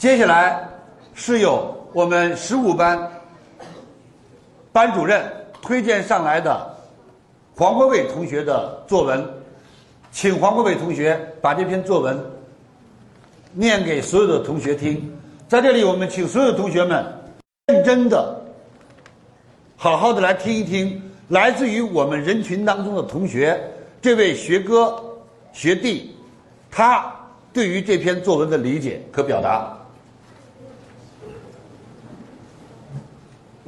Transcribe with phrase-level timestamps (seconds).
[0.00, 0.66] 接下来
[1.12, 2.98] 是由我们十五班
[4.72, 5.30] 班主任
[5.60, 6.74] 推荐上来的
[7.54, 9.22] 黄国伟同学的作文，
[10.10, 12.18] 请黄国伟同学把这篇作文
[13.52, 15.14] 念给所有的同学听。
[15.46, 17.04] 在这里，我们请所有的同学们
[17.66, 18.40] 认真的、
[19.76, 20.98] 好好的来听一听，
[21.28, 23.60] 来自于我们人群当中的同学，
[24.00, 24.98] 这位学哥、
[25.52, 26.16] 学弟，
[26.70, 27.14] 他
[27.52, 29.76] 对于这篇作文的理解和表达。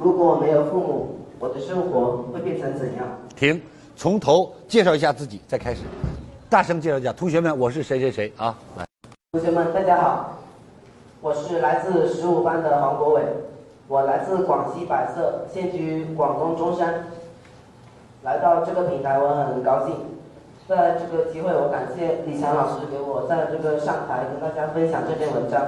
[0.03, 3.07] 如果没有父母，我的生活会变成怎样？
[3.37, 3.61] 停，
[3.95, 5.79] 从头介绍一下自己，再开始，
[6.49, 8.53] 大声介绍一下，同学们，我是谁谁谁啊？
[8.77, 8.85] 来，
[9.31, 10.39] 同学们，大家好，
[11.21, 13.21] 我是来自十五班的黄国伟，
[13.87, 17.05] 我来自广西百色，现居广东中山。
[18.23, 19.95] 来到这个平台，我很高兴。
[20.67, 25.61] 在这个机会，我感谢李强老师给我在这个上台跟大家分享这篇文章。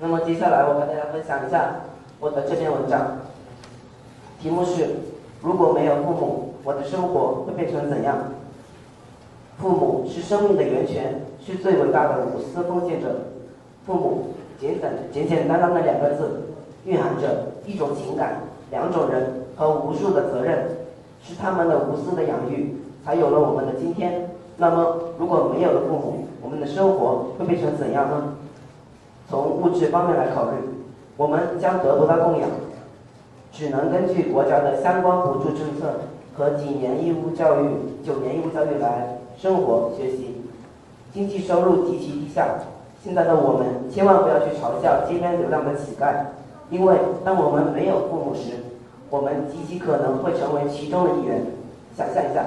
[0.00, 1.76] 那么接下来，我跟大家分享一下
[2.18, 3.18] 我的这篇文章，
[4.40, 4.88] 题目是：
[5.42, 8.16] 如果没有父母，我的生活会变成怎样？
[9.58, 13.16] 父母是生命的源泉，是最伟大的无私奉献者。
[13.86, 16.42] 父母简简简简单单的两个字，
[16.86, 20.68] 蕴含着一种情感、两种人和无数的责任，
[21.22, 24.30] 是他们的无私的养育，才有了我们的今天。
[24.56, 28.32] 那么，如果没有了父母，我们的生活会变成怎样呢？
[29.28, 30.56] 从物质方面来考虑，
[31.16, 32.48] 我们将得不到供养，
[33.50, 36.00] 只能根据国家的相关补助政策
[36.36, 37.68] 和几年义务教育、
[38.04, 40.42] 九年义务教育来生活学习，
[41.12, 42.56] 经济收入极其低下。
[43.02, 46.24] 现在的我们千万不要去嘲笑街边流浪的乞丐，
[46.70, 48.52] 因为当我们没有父母时，
[49.08, 51.40] 我们极其可能会成为其中的一员。
[51.96, 52.44] 想象一下，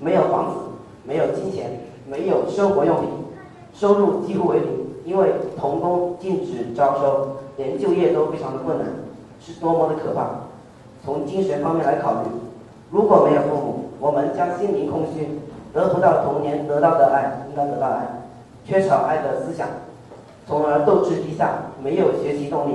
[0.00, 0.56] 没有房子，
[1.04, 3.08] 没有金钱，没有生活用品，
[3.72, 4.68] 收入几乎为零，
[5.06, 8.86] 因为童工禁止招收，连就业都非常的困难，
[9.40, 10.26] 是多么的可怕。
[11.04, 12.28] 从精神方面来考虑，
[12.90, 15.40] 如果没有父母，我们将心灵空虚，
[15.72, 18.06] 得不到童年得到的爱，应该得到爱，
[18.64, 19.68] 缺少爱的思想。
[20.46, 22.74] 从而斗志低下，没有学习动力，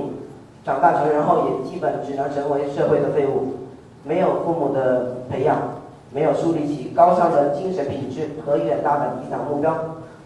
[0.63, 3.53] 长大成人后也基本只能成为社会的废物。
[4.03, 5.57] 没有父母的培养，
[6.13, 9.75] 没有树立起高尚的精神品质和远大的理想目标，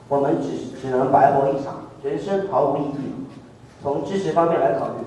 [0.08, 3.21] 我们只只能白活一场，人生毫无意义。
[3.82, 5.06] 从知识方面来考虑，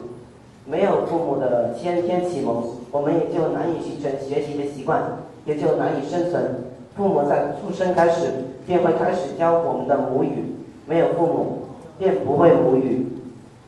[0.67, 5.03] 没有父母的先天启蒙，我们也就难以形成学习的习惯，
[5.45, 6.65] 也就难以生存。
[6.97, 8.29] 父母在出生开始
[8.67, 10.55] 便会开始教我们的母语，
[10.87, 11.59] 没有父母。
[11.97, 13.07] 便不会母语，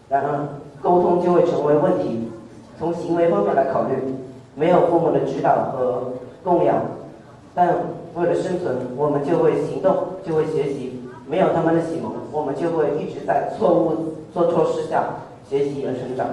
[0.09, 0.49] 然而
[0.83, 2.29] 沟通就会成为问题。
[2.77, 3.95] 从行为方面来考虑，
[4.57, 6.13] 没有父母的指导和
[6.43, 6.75] 供养，
[7.55, 7.73] 但
[8.17, 11.01] 为了生存，我们就会行动，就会学习。
[11.29, 15.05] 没有他们的启蒙，我们就会一直在错误做错事下
[15.49, 16.27] 学习而成长。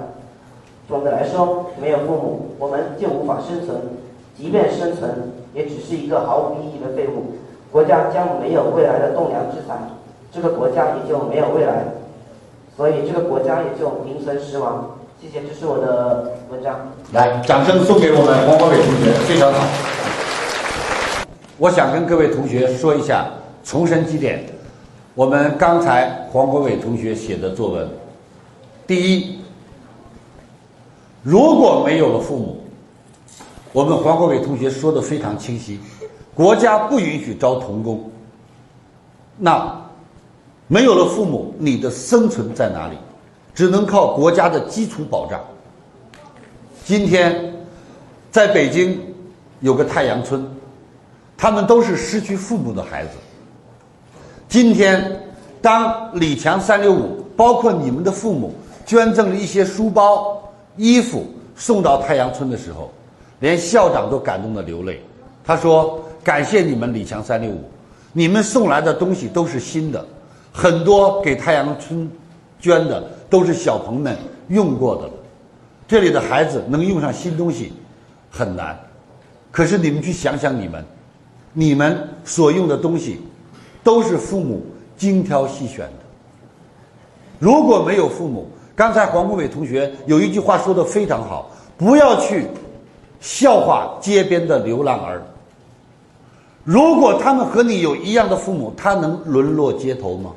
[0.88, 3.78] 总的来说，没有父母，我们就无法生存。
[4.36, 7.36] 即便生存，也只是一个毫无意义的废物。
[7.72, 9.76] 国家将没有未来的栋梁之才。
[10.32, 11.84] 这个国家也就没有未来，
[12.76, 14.98] 所以这个国家也就名存实亡。
[15.22, 16.92] 谢谢，这是我的文章。
[17.12, 19.66] 来，掌声送给我们黄国伟同学，非常好。
[21.56, 23.26] 我想跟各位同学说一下，
[23.64, 24.44] 重申几点。
[25.14, 27.88] 我们刚才黄国伟同学写的作文，
[28.84, 29.38] 第一，
[31.22, 32.60] 如果没有了父母，
[33.72, 35.78] 我们黄国伟同学说的非常清晰，
[36.34, 38.10] 国家不允许招童工，
[39.38, 39.80] 那。
[40.66, 42.96] 没有了父母，你的生存在哪里？
[43.54, 45.38] 只能靠国家的基础保障。
[46.86, 47.54] 今天，
[48.32, 48.98] 在北京
[49.60, 50.42] 有个太阳村，
[51.36, 53.10] 他们都是失去父母的孩子。
[54.54, 55.20] 今天，
[55.60, 58.54] 当李强三六五包括你们的父母
[58.86, 60.40] 捐赠了一些书包、
[60.76, 61.26] 衣服
[61.56, 62.88] 送到太阳村的时候，
[63.40, 65.02] 连校长都感动的流泪。
[65.44, 67.64] 他说：“感谢你们李强三六五，
[68.12, 70.06] 你们送来的东西都是新的。”
[70.54, 72.08] 很多给太阳村
[72.60, 74.16] 捐的都是小朋友们
[74.50, 75.12] 用过的了，
[75.88, 77.72] 这里的孩子能用上新东西
[78.30, 78.78] 很难，
[79.50, 80.84] 可是你们去想想你们，
[81.52, 83.20] 你们所用的东西
[83.84, 84.64] 都是父母
[84.96, 85.92] 精挑细选的。
[87.38, 92.46] 如果没有父母，刚才黄国伟同学有一句话说的非常好，不要去
[93.20, 95.22] 笑话街边的流浪儿。
[96.64, 100.32] 如果他们和你有一样的父母，他能沦落街头吗？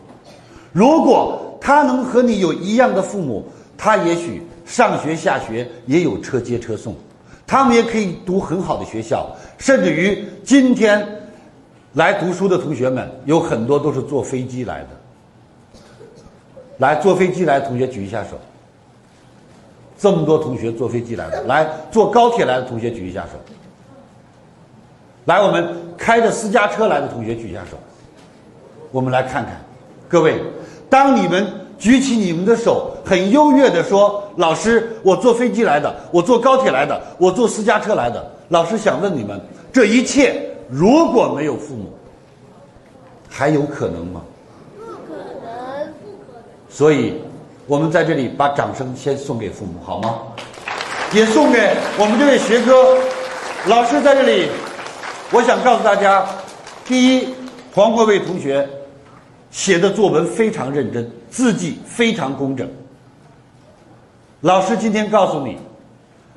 [0.73, 3.45] 如果他能和你有一样的父母，
[3.77, 6.93] 他也许上学下学也有车接车送，
[7.45, 11.07] 他们也可以读很好的学校，甚至于今天
[11.97, 14.89] 来读书的同学们有很多都是坐飞机来的。
[16.77, 18.39] 来，坐飞机来的同学举一下手。
[19.97, 23.29] 这么多同学坐飞机来的，来坐高铁来的同学举一下手。
[25.25, 27.75] 来，我们开着私家车来的同学举一下手。
[28.91, 29.59] 我们来看看，
[30.07, 30.39] 各位，
[30.91, 31.47] 当你们
[31.79, 39.41] 举起你们的手，很优越的说：“老师，我坐飞机来的，我坐高铁来的，我坐私家车来的。”老师想问你们，
[39.73, 41.91] 这一切如果没有父母，
[43.29, 44.21] 还有可能吗？
[44.75, 46.43] 不可能，不可能。
[46.69, 47.21] 所以，
[47.65, 50.19] 我们在这里把掌声先送给父母，好吗？
[51.13, 52.97] 也送给我们这位学哥。
[53.67, 54.49] 老师在这里，
[55.31, 56.27] 我想告诉大家：
[56.85, 57.29] 第一，
[57.73, 58.67] 黄国伟同学
[59.49, 62.69] 写的作文非常认真，字迹非常工整。
[64.41, 65.57] 老师今天告诉你，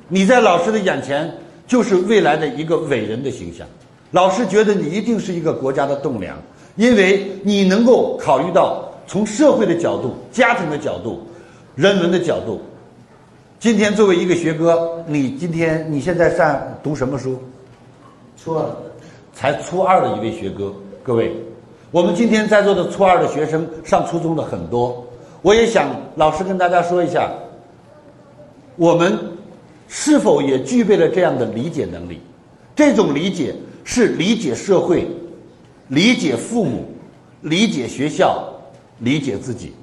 [0.07, 1.29] 你在老师的眼前
[1.67, 3.67] 就是未来的一个伟人的形象。
[4.11, 6.37] 老师觉得你一定是一个国家的栋梁，
[6.75, 11.21] 因为你能够考虑到从社会的角度、家庭的角度、
[11.75, 12.61] 人文的角度。
[13.59, 17.41] 今天作为一个学哥，你今天你现在上读什么书？
[18.35, 18.65] 初二，
[19.33, 20.73] 才初二的一位学哥，
[21.03, 21.31] 各位，
[21.91, 25.05] 我们今天在座的初二的学生上初中的很多，
[25.41, 27.31] 我也想老师跟大家说一下，
[28.75, 29.17] 我们
[29.87, 32.19] 是否也具备了这样的理解能力？
[32.75, 35.07] 这种理解是理解社会、
[35.87, 36.85] 理解父母、
[37.41, 38.43] 理解学校、
[38.99, 39.73] 理解自己。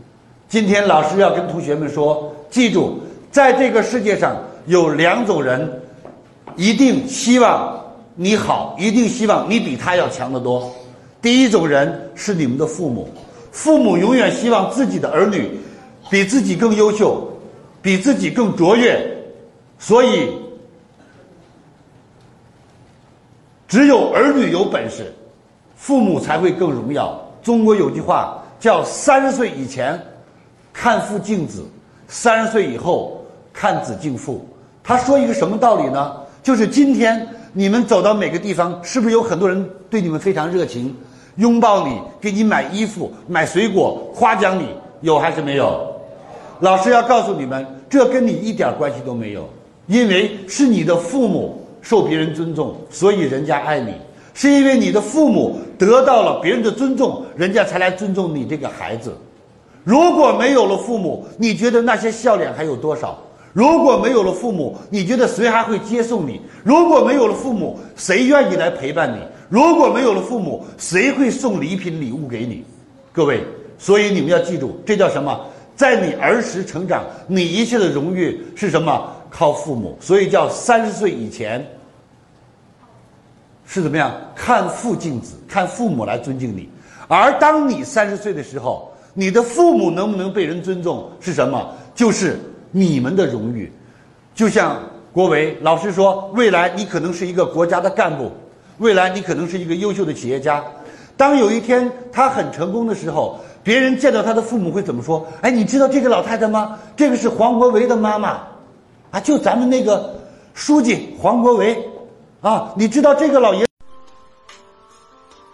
[0.48, 3.00] 今天老师要跟同学们说，记住，
[3.30, 4.36] 在这个世界上
[4.66, 5.70] 有两种人，
[6.56, 7.78] 一定希望
[8.14, 10.72] 你好，一定希望你比他要强得多。
[11.20, 13.08] 第一种人是你们的父母，
[13.50, 15.50] 父母永远希望自己的儿女
[16.08, 17.28] 比自己更优秀，
[17.82, 18.98] 比自己更卓越，
[19.78, 20.30] 所以
[23.68, 25.12] 只有儿女有本事，
[25.76, 27.20] 父母才会更荣耀。
[27.42, 30.00] 中国有句话叫“三十岁以前
[30.72, 31.62] 看父敬子，
[32.08, 33.22] 三十岁以后
[33.52, 34.48] 看子敬父”。
[34.82, 36.16] 他说一个什么道理呢？
[36.42, 40.96] 就是今天你们走到每个地方，是不是有很多人对你们非常热情，
[41.36, 44.66] 拥抱你，给你买衣服、买水果，夸奖你，
[45.02, 45.94] 有还是没有？
[46.60, 49.46] 老师要告诉你们，这跟你一点关系都没有，
[49.86, 53.92] 因为是你的父母受别人尊重，所以人家爱你；
[54.34, 59.16] 是因为你的父母得到了别人的尊重，人家才来尊重你这个孩子。
[59.84, 63.18] 如果没有了父母，你觉得那些笑脸还有多少？
[63.54, 66.40] 如果没有了父母，你觉得谁还会接送你？
[66.62, 69.18] 如果没有了父母，谁愿意来陪伴你？
[69.48, 72.62] 如果没有了父母，谁会送礼品礼物给你？
[73.12, 73.42] 各位，
[73.78, 75.40] 所以你们要记住，这叫什么？
[75.74, 79.10] 在你儿时成长，你一切的荣誉是什么？
[79.30, 79.96] 靠父母。
[80.00, 81.66] 所以叫三十岁以前
[83.66, 84.12] 是怎么样？
[84.34, 86.68] 看父敬子，看父母来尊敬你。
[87.06, 91.74] 而当你三十岁的时候，你的父母能不能被人尊重是什么？
[91.94, 92.38] 就是
[92.70, 93.72] 你们的荣誉。
[94.34, 94.80] 就像
[95.12, 98.30] 国维老师说，未来你可能是一个国家的干部，
[98.78, 100.62] 未来你可能是一个优秀的企业家。
[101.16, 105.26] 当有一天他很成功的时候，别人见到他的父母会怎么说？
[105.40, 106.78] 哎，你知道这个老太太吗？
[106.96, 108.40] 这个是黄国维的妈妈，
[109.10, 110.20] 啊，就咱们那个
[110.54, 111.88] 书记黄国维，
[112.40, 113.66] 啊，你知道这个老爷。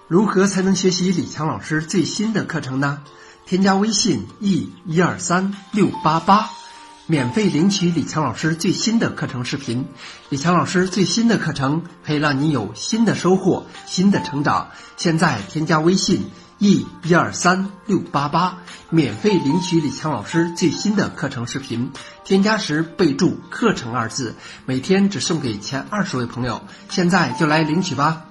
[0.09, 3.03] 如何才能学习李强老师最新的课程呢？
[3.47, 6.51] 添加微信 e 一二三六八八，
[7.06, 9.87] 免费领取李强老师最新的课程视频。
[10.31, 14.70] 李强老师最新的课程可以让你有新的收获、新的成长。
[14.96, 18.56] 现在添加微信 e 一二三六八八，
[18.89, 21.91] 免费领取李强老师最新的课程视频。
[22.25, 24.34] 添加时备注“课程”二字，
[24.65, 26.63] 每天只送给前二十位朋友。
[26.89, 28.25] 现在就来领取吧。